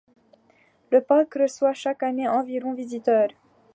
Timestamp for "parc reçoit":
1.01-1.75